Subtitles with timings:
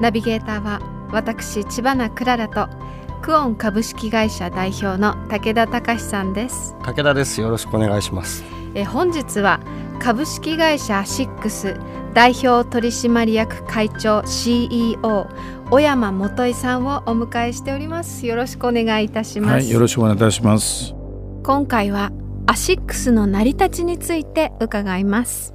[0.00, 0.80] ナビゲーターは
[1.12, 2.68] 私知花くららと
[3.22, 6.76] クオン株式会社代表の武田隆さんです。
[6.82, 7.40] 武田です。
[7.40, 8.44] よろしくお願いします。
[8.74, 9.60] え本日は
[10.00, 11.78] 株式会社アシックス
[12.12, 15.28] 代表取締役会長 CEO
[15.70, 18.26] 尾山基さんをお迎えしております。
[18.26, 20.94] よろしくお願いいたします、はい、よろしくお願いいたします。
[21.44, 22.10] 今回は
[22.46, 25.53] アシックスの成り立ちについて伺います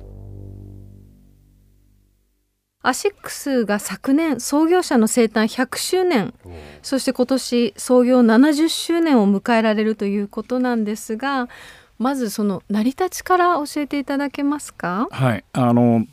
[2.82, 6.34] アシックスが昨年創業者の生誕100周年。
[6.82, 11.50] そして今年創業70周年を迎えられるということなんですが
[11.98, 15.08] まずその成り立ちから教えていただけますか？
[15.12, 15.44] はい。
[15.52, 16.06] あの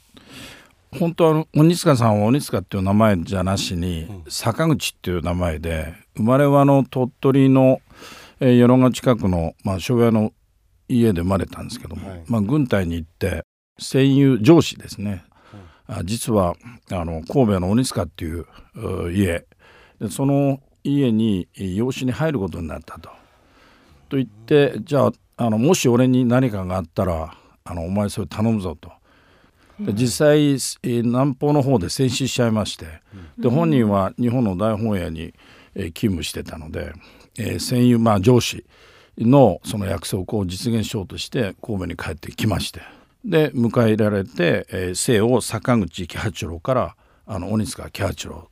[0.98, 7.80] 本当は鬼塚さんは鬼塚っていう名前じゃなしに、坂口っていう名前で生まれはの鳥取の、
[8.40, 10.32] えー、与野近くの、まあ、昭和の
[10.88, 13.42] 家で生まれたんですけども、はい、まあ、軍隊に行って
[13.78, 15.35] 戦友上司ですね、あ
[16.04, 16.54] 実は
[16.90, 18.46] あの神戸の鬼塚っていう
[19.12, 19.44] 家。
[20.00, 23.10] でその家に養子に入ることになったと。
[24.08, 27.34] と言ってじゃああのもし俺に何かがあったら
[27.64, 28.92] あのお前それ頼むぞと。
[29.78, 32.86] 実際南方の方で戦死しちゃいまして。
[33.38, 35.34] で本人は日本の大本営に
[35.74, 36.92] 勤務してたので、
[37.38, 38.64] えー、戦友まあ上司
[39.18, 42.80] のその約束を実現しようとして神戸に帰ってきまして
[43.26, 46.96] で迎え入れられて、えー、姓を坂口喜八郎から
[47.26, 48.48] あの鬼塚喜八郎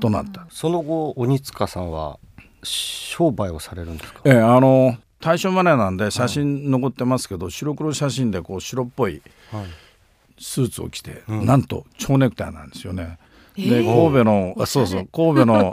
[0.00, 0.46] となった。
[0.50, 2.18] その後鬼塚さんは
[2.62, 9.66] 商売をされるんですか、えー、あの大正マネーなんで写真残ってますけど、はい、白黒写真でこう白っぽい、はい。
[10.40, 13.18] スーツを着て、うん、なんと蝶ネクタイなんですよね。
[13.56, 15.72] で神戸のあそうそう神戸の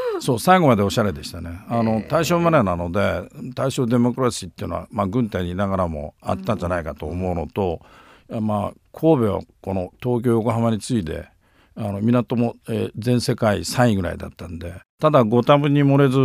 [0.20, 1.60] そう最後までおしゃれでしたね。
[1.68, 7.80] あの大正マネーなので大正デモクラシーっていうのは、まあ、軍隊にいながらもあったんじゃないかと思うのと、
[8.28, 11.28] うん、まあ、神戸はこの東京横浜に次いで
[11.76, 16.18] あの港も、えー、全世界3位ぐらいだったんでただご多分に漏れず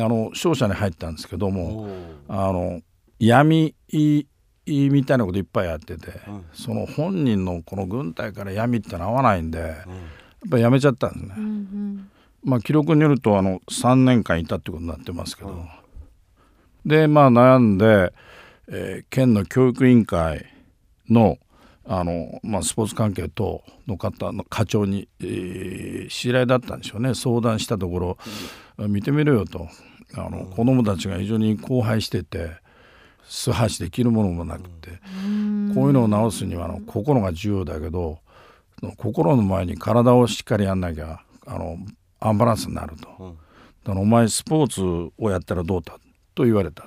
[0.00, 1.88] あの商社に入ったんですけども
[2.28, 2.80] あの
[3.18, 3.74] 闇
[4.66, 9.78] みたいなこといっぱいやってて、うん、その本人のこの軍隊から闇ってのは合わないんで、うん、やっ
[10.50, 11.34] ぱりやめちゃったんですね。
[11.36, 12.10] うんうん、
[12.44, 15.68] まあ記録によるとあの3年間いたってことになってますけど、うん、
[16.84, 18.12] でまあ悩んで、
[18.68, 20.46] えー、県の教育委員会
[21.08, 21.38] の
[21.84, 27.12] あの、まあ、スポーツ関係等の方の課長に、えー、知り合いだったんでしょうね。
[27.14, 28.18] 相談したところ、
[28.86, 29.66] 見てみろよと。
[30.14, 32.62] あの、子供たちが非常に荒廃してて。
[33.24, 34.90] 素端できるものもなくて。
[35.74, 38.18] こういうのを直すにはあの心が重要だけど
[38.98, 41.78] 心の前に体をしっかりやんなきゃあの
[42.22, 43.36] アンバランスになると、
[43.84, 45.98] だからお前スポーツをやったらどうだ
[46.34, 46.86] と言われた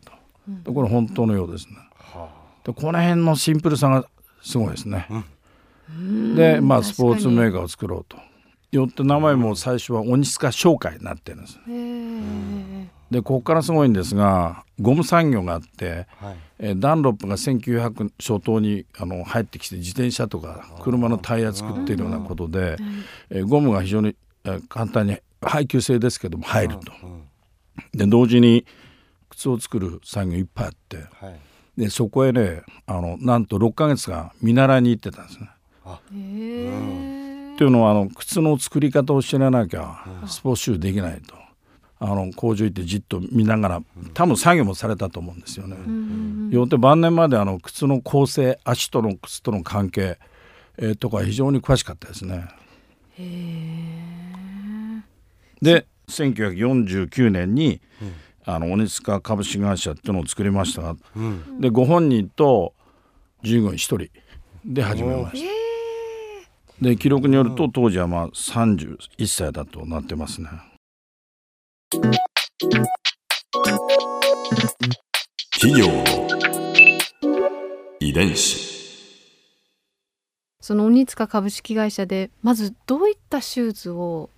[0.63, 1.75] と、これ本当のようですね。
[2.63, 4.05] でこの辺のシンプルさが
[4.41, 5.07] すごいですね。
[6.35, 8.17] でまあスポーツメーカーを作ろうと。
[8.71, 11.59] よって名前も最初は鬼塚商会になってるんです。
[13.11, 22.77] でここからすごいんですがゴム産業があって、はい、えダンロップが1900初頭にあの入ってきて自転車とか車のタイヤ作っているようなことで、
[23.29, 24.15] えゴムが非常に、え
[24.69, 26.91] 簡単に配給制ですけども入ると。
[27.93, 28.65] で同時に
[29.29, 31.29] 靴を作る産業いっぱいあって、は
[31.77, 35.49] い、でそこへねあのなんと6か月間見習いに行ってたんですね。
[37.55, 41.35] っていうのはあの靴の作り方を知らなきゃスポーツシューできないと。
[41.97, 43.81] あの工場行ってじっと見ながら
[44.13, 45.77] 多分作業もされたと思うんですよね。
[46.53, 50.19] よって晩年まであの靴の構成足との靴との関係、
[50.77, 52.47] えー、とか非常に詳しかったですね。
[55.61, 58.13] で1949年に、うん、
[58.45, 62.73] あの鬼塚株式会社っていうのを作りました、うん、でご本人と
[63.43, 64.09] 従業員1人
[64.65, 65.55] で始めました。
[66.81, 70.49] で記録によると当時はまあ31歳だとなってますね。
[75.53, 76.03] 企業の
[78.01, 78.74] 遺伝子
[80.65, 84.31] その鬼塚株式会社でまずどういったシューズを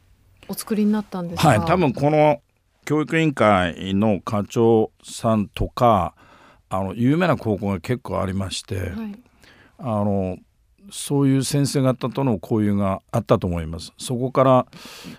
[0.49, 2.41] お作りになったんですか、はい、多分この
[2.83, 6.15] 教育委員会の課長さんとか
[6.67, 8.89] あの有名な高校が結構ありまして、はい、
[9.77, 10.37] あの
[10.91, 13.93] そういう先生方との交流があったと思います。
[13.97, 14.65] そこから、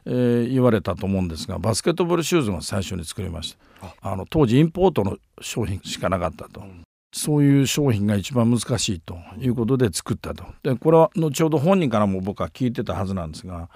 [0.04, 3.94] えー、言われたと思うんですがバスケットボールシューズが最初に作りました。
[4.02, 4.14] あ。
[4.14, 6.62] の当時インポートの商品しかなかったと、
[7.12, 10.44] そういう商品が一番難しいということで作ったと。
[10.62, 13.68] でこれは後ほど本人からも僕は聞いてたはずなんですが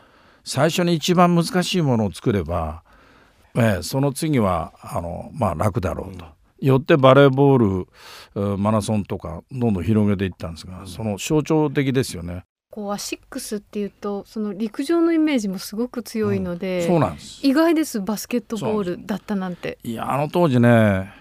[0.45, 2.83] 最初に一番難しいものを作れば、
[3.55, 6.27] えー、その次はあの、まあ、楽だろうと。
[6.61, 7.87] よってバレーボー
[8.37, 12.45] ルマラソンとかどんどん広げていったんですがその象徴的ですよね。
[12.71, 17.41] こうアシックスっていうとその陸上のイメージもすごく強いので、うん、そうなんです。
[17.45, 18.01] 意外です。
[18.01, 19.79] バスケットボールだったなんて。
[19.83, 21.13] いやあの当時ね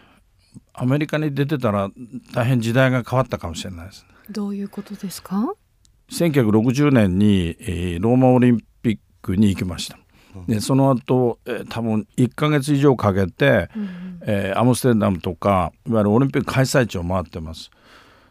[0.74, 1.90] アメリカに出てたら
[2.34, 4.06] 大変時代が変わったかもしれないです。
[4.30, 5.54] どういうことですか
[6.12, 9.98] ？1960年に、えー、ローマオリンピックに行きました。
[10.48, 17.70] でその後、えー、多分1か月以上かけて、うん、えー、アムステルダムとかいわゆるオリンピック開催地を回ってます。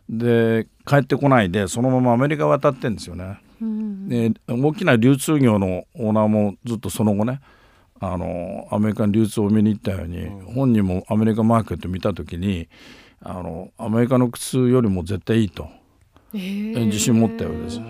[0.09, 7.41] で帰ってこないでそのままアメリカ渡ってんですよね、うん、で大きな流通業のオーナーもずっとその後ね
[8.01, 12.69] あのアメリカの流通を見に行ったように、うん、本人もアメリカマーケット見た時に
[13.23, 15.69] あのアメリカの靴よりも絶対いいと、
[16.33, 16.39] え。
[16.39, 17.81] ー、自信持ったようです。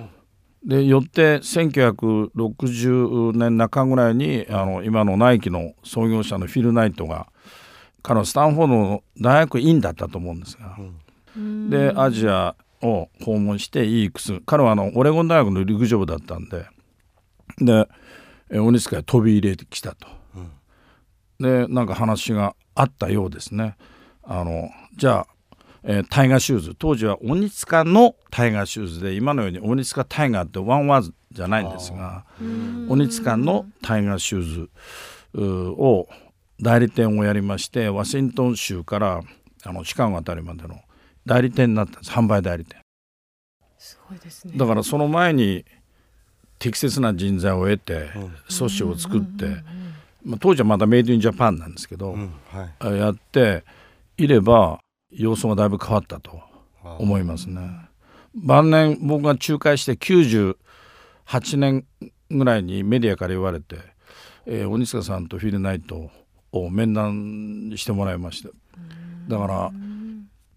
[0.65, 7.29] でよって1960年中ぐらいにあの今のナイキの創業者のフィル・ナイトが
[8.03, 10.77] 彼はスタンフォードの大学院だったと思うんですが、
[11.37, 14.43] うん、でアジアを訪問していい靴。
[14.45, 16.67] 彼はあのオレゴン大学の陸上部だったんで
[17.59, 17.89] で
[18.53, 23.77] 鬼塚へ飛び入れてきたと、うん、でなんか話があったようですね。
[24.23, 25.27] あのじゃあ
[25.83, 26.75] えー、タイガーシューズ。
[26.79, 32.27] 当時は鬼塚のタイガーシューズで今のように鬼塚タイガーって one words じゃないんですが
[32.89, 34.71] 鬼塚のタイガーシューズ
[35.41, 36.07] を
[36.61, 39.23] 代理店をやりましてワシントン州から
[39.65, 40.81] あのシカゴあたりまでの
[41.25, 42.11] 代理店になったんです。
[42.11, 42.81] 販売代理店。
[43.79, 44.55] すごいですね。
[44.57, 45.65] だからその前に
[46.61, 48.11] 適切な人材を得て
[48.57, 49.47] 組織を作って、
[50.23, 52.33] まあ、当時はまだメイドインジャパンなんですけど、うん。
[52.53, 53.65] はい、やって
[54.19, 54.79] いれば
[55.11, 56.39] 様子がだいぶ変わったと
[56.99, 57.63] 思いますね。
[58.35, 60.55] 晩年僕が仲介して98
[61.57, 61.87] 年
[62.31, 63.77] ぐらいにメディアから言われて、
[64.47, 66.11] えー、鬼塚さんとフィル・ナイト
[66.53, 68.51] を面談してもらいました
[69.29, 69.73] だから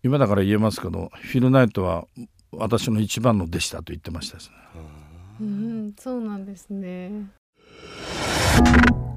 [0.03, 2.05] 今だから言えますけどフィル・ナイトは
[2.51, 4.55] 私の一番の弟子だと言ってましたですね。
[5.41, 7.27] うん、そうなんですね。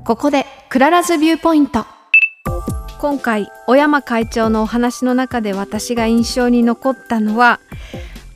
[0.05, 1.85] ここで Clara's viewpoint。
[2.99, 7.61] 今回尾山会長のお話の中で私が印象に残ったのは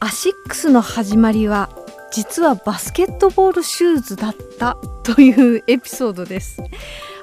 [0.01, 1.71] アシックスの始まりは
[2.13, 6.63] 実はバスケットボールシューズだったというエピソードです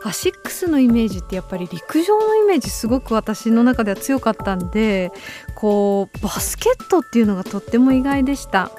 [0.04, 5.12] アシックスのイメージってやっぱり陸上のイメージすごく私の中では強かったんで
[5.56, 8.71] こうバスケットっていうのがとっても意外でした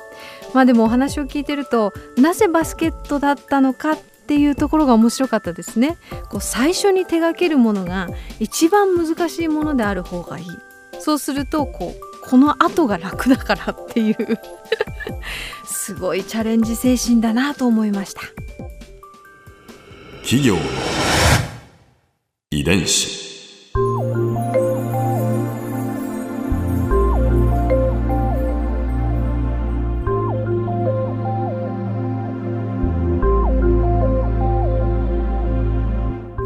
[0.55, 5.97] まあでもお話を聞いてるとなぜバスケットだったのかっていうところが面白かったですね。
[6.31, 8.09] こう最初に手掛けるものが
[8.41, 10.47] 一番難しいものである方がいい。
[11.01, 14.17] そうするとこうこの後が楽だからっていう
[15.65, 18.23] すごいチャレンジ精神だなと思いました。
[20.23, 20.61] 企業の
[22.51, 23.28] 遺伝子。